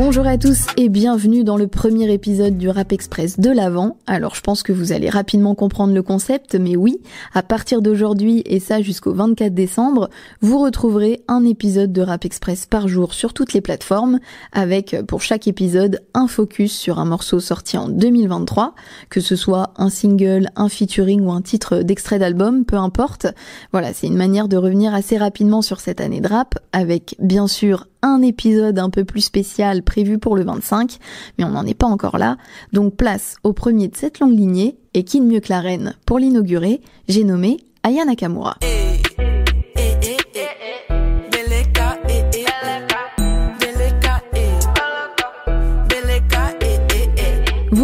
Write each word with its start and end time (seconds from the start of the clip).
Bonjour 0.00 0.28
à 0.28 0.38
tous 0.38 0.66
et 0.76 0.88
bienvenue 0.88 1.42
dans 1.42 1.56
le 1.56 1.66
premier 1.66 2.12
épisode 2.12 2.56
du 2.56 2.68
Rap 2.68 2.92
Express 2.92 3.40
de 3.40 3.50
l'Avent. 3.50 3.96
Alors 4.06 4.36
je 4.36 4.42
pense 4.42 4.62
que 4.62 4.72
vous 4.72 4.92
allez 4.92 5.10
rapidement 5.10 5.56
comprendre 5.56 5.92
le 5.92 6.04
concept, 6.04 6.54
mais 6.54 6.76
oui, 6.76 7.00
à 7.34 7.42
partir 7.42 7.82
d'aujourd'hui 7.82 8.44
et 8.46 8.60
ça 8.60 8.80
jusqu'au 8.80 9.12
24 9.12 9.52
décembre, 9.52 10.08
vous 10.40 10.60
retrouverez 10.62 11.24
un 11.26 11.44
épisode 11.44 11.92
de 11.92 12.00
Rap 12.00 12.24
Express 12.24 12.66
par 12.66 12.86
jour 12.86 13.12
sur 13.12 13.34
toutes 13.34 13.54
les 13.54 13.60
plateformes, 13.60 14.20
avec 14.52 14.94
pour 15.08 15.20
chaque 15.20 15.48
épisode 15.48 16.00
un 16.14 16.28
focus 16.28 16.78
sur 16.78 17.00
un 17.00 17.04
morceau 17.04 17.40
sorti 17.40 17.76
en 17.76 17.88
2023, 17.88 18.76
que 19.10 19.20
ce 19.20 19.34
soit 19.34 19.72
un 19.78 19.90
single, 19.90 20.48
un 20.54 20.68
featuring 20.68 21.22
ou 21.22 21.32
un 21.32 21.42
titre 21.42 21.78
d'extrait 21.78 22.20
d'album, 22.20 22.64
peu 22.64 22.76
importe. 22.76 23.26
Voilà, 23.72 23.92
c'est 23.92 24.06
une 24.06 24.16
manière 24.16 24.46
de 24.46 24.58
revenir 24.58 24.94
assez 24.94 25.18
rapidement 25.18 25.60
sur 25.60 25.80
cette 25.80 26.00
année 26.00 26.20
de 26.20 26.28
rap, 26.28 26.54
avec 26.72 27.16
bien 27.18 27.48
sûr 27.48 27.88
un 28.02 28.22
épisode 28.22 28.78
un 28.78 28.90
peu 28.90 29.04
plus 29.04 29.22
spécial 29.22 29.82
prévu 29.82 30.18
pour 30.18 30.36
le 30.36 30.44
25, 30.44 30.98
mais 31.36 31.44
on 31.44 31.50
n'en 31.50 31.66
est 31.66 31.74
pas 31.74 31.86
encore 31.86 32.18
là. 32.18 32.36
Donc 32.72 32.96
place 32.96 33.36
au 33.42 33.52
premier 33.52 33.88
de 33.88 33.96
cette 33.96 34.20
longue 34.20 34.36
lignée, 34.36 34.78
et 34.94 35.04
qui 35.04 35.20
de 35.20 35.26
mieux 35.26 35.40
que 35.40 35.50
la 35.50 35.60
reine 35.60 35.94
pour 36.06 36.18
l'inaugurer, 36.18 36.80
j'ai 37.08 37.24
nommé 37.24 37.58
Aya 37.82 38.04
Nakamura. 38.04 38.56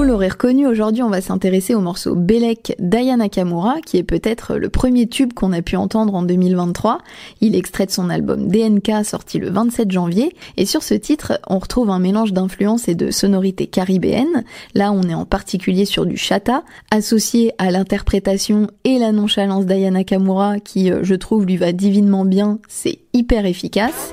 L'aurez 0.05 0.29
reconnu, 0.29 0.67
aujourd'hui 0.67 1.03
on 1.03 1.09
va 1.09 1.21
s'intéresser 1.21 1.75
au 1.75 1.81
morceau 1.81 2.15
Belek 2.15 2.75
d'Aya 2.79 3.17
Nakamura, 3.17 3.77
qui 3.81 3.97
est 3.97 4.03
peut-être 4.03 4.57
le 4.57 4.69
premier 4.69 5.07
tube 5.07 5.33
qu'on 5.33 5.53
a 5.53 5.63
pu 5.63 5.77
entendre 5.77 6.15
en 6.15 6.23
2023. 6.23 6.99
Il 7.41 7.55
extrait 7.55 7.87
de 7.87 7.91
son 7.91 8.11
album 8.11 8.49
DNK 8.49 9.05
sorti 9.05 9.39
le 9.39 9.51
27 9.51 9.91
janvier, 9.91 10.37
et 10.57 10.67
sur 10.67 10.83
ce 10.83 10.95
titre 10.95 11.41
on 11.49 11.59
retrouve 11.59 11.91
un 11.91 11.99
mélange 11.99 12.33
d'influences 12.33 12.87
et 12.89 12.95
de 12.95 13.11
sonorités 13.11 13.67
caribéennes. 13.67 14.45
Là 14.75 14.93
on 14.93 15.03
est 15.05 15.15
en 15.15 15.25
particulier 15.25 15.87
sur 15.87 16.05
du 16.05 16.17
chata, 16.17 16.65
associé 16.91 17.53
à 17.59 17.71
l'interprétation 17.71 18.69
et 18.85 18.99
la 18.99 19.11
nonchalance 19.11 19.65
d'Aya 19.65 19.91
Nakamura, 19.91 20.61
qui 20.61 20.91
euh, 20.91 21.01
je 21.03 21.15
trouve 21.15 21.47
lui 21.47 21.57
va 21.57 21.73
divinement 21.73 22.27
bien, 22.27 22.59
c'est 22.69 22.99
hyper 23.15 23.47
efficace. 23.47 24.13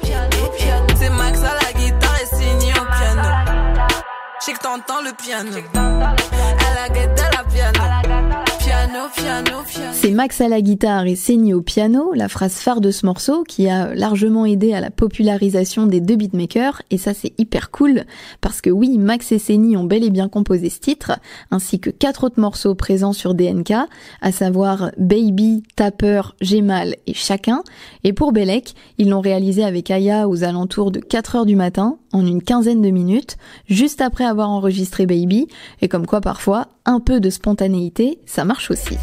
C'est 9.91 10.11
Max 10.11 10.39
à 10.39 10.47
la 10.47 10.61
guitare 10.61 11.07
et 11.07 11.15
Seigny 11.15 11.53
au 11.53 11.61
piano, 11.61 12.13
la 12.13 12.29
phrase 12.29 12.53
phare 12.53 12.79
de 12.79 12.89
ce 12.89 13.05
morceau 13.05 13.43
qui 13.43 13.67
a 13.67 13.93
largement 13.93 14.45
aidé 14.45 14.73
à 14.73 14.79
la 14.79 14.89
popularisation 14.89 15.87
des 15.87 15.99
deux 15.99 16.15
beatmakers. 16.15 16.81
Et 16.89 16.97
ça 16.97 17.13
c'est 17.13 17.33
hyper 17.37 17.71
cool 17.71 18.05
parce 18.39 18.61
que 18.61 18.69
oui, 18.69 18.97
Max 18.97 19.33
et 19.33 19.39
Seigny 19.39 19.75
ont 19.75 19.83
bel 19.83 20.05
et 20.05 20.09
bien 20.09 20.29
composé 20.29 20.69
ce 20.69 20.79
titre 20.79 21.19
ainsi 21.51 21.81
que 21.81 21.89
quatre 21.89 22.23
autres 22.23 22.39
morceaux 22.39 22.73
présents 22.73 23.13
sur 23.13 23.33
DNK, 23.33 23.73
à 24.21 24.31
savoir 24.31 24.91
Baby, 24.97 25.63
Tapper, 25.75 26.21
J'ai 26.39 26.63
et 27.07 27.13
Chacun. 27.13 27.63
Et 28.05 28.13
pour 28.13 28.31
Belek, 28.31 28.73
ils 28.97 29.09
l'ont 29.09 29.19
réalisé 29.19 29.65
avec 29.65 29.91
Aya 29.91 30.29
aux 30.29 30.45
alentours 30.45 30.91
de 30.91 31.01
4 31.01 31.35
heures 31.35 31.45
du 31.45 31.57
matin 31.57 31.97
en 32.13 32.25
une 32.25 32.41
quinzaine 32.41 32.81
de 32.81 32.89
minutes, 32.89 33.37
juste 33.67 34.01
après 34.01 34.25
avoir 34.25 34.49
enregistré 34.49 35.05
Baby 35.05 35.47
et 35.81 35.87
comme 35.87 36.05
quoi 36.05 36.21
parfois 36.21 36.67
un 36.85 36.99
peu 36.99 37.19
de 37.19 37.29
spontanéité, 37.29 38.19
ça 38.25 38.45
marche 38.45 38.71
aussi. 38.71 38.97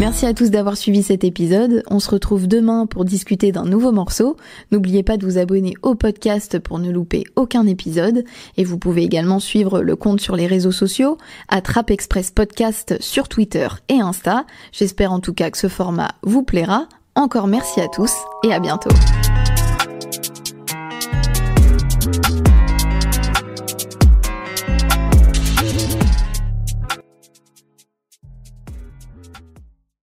Merci 0.00 0.26
à 0.26 0.34
tous 0.34 0.50
d'avoir 0.50 0.76
suivi 0.76 1.02
cet 1.02 1.24
épisode. 1.24 1.82
On 1.88 2.00
se 2.00 2.10
retrouve 2.10 2.48
demain 2.48 2.84
pour 2.84 3.04
discuter 3.04 3.52
d'un 3.52 3.64
nouveau 3.64 3.92
morceau. 3.92 4.36
N'oubliez 4.72 5.02
pas 5.02 5.16
de 5.16 5.24
vous 5.24 5.38
abonner 5.38 5.74
au 5.82 5.94
podcast 5.94 6.58
pour 6.58 6.78
ne 6.78 6.90
louper 6.90 7.24
aucun 7.36 7.64
épisode. 7.66 8.24
Et 8.56 8.64
vous 8.64 8.76
pouvez 8.76 9.02
également 9.02 9.38
suivre 9.38 9.80
le 9.80 9.96
compte 9.96 10.20
sur 10.20 10.34
les 10.36 10.46
réseaux 10.46 10.72
sociaux, 10.72 11.16
Attrape 11.48 11.90
Express 11.90 12.32
Podcast 12.32 12.96
sur 13.00 13.28
Twitter 13.28 13.68
et 13.88 14.00
Insta. 14.00 14.44
J'espère 14.72 15.12
en 15.12 15.20
tout 15.20 15.32
cas 15.32 15.50
que 15.50 15.58
ce 15.58 15.68
format 15.68 16.10
vous 16.22 16.42
plaira. 16.42 16.88
Encore 17.16 17.46
merci 17.46 17.80
à 17.80 17.88
tous 17.88 18.12
et 18.42 18.52
à 18.52 18.58
bientôt. 18.58 18.90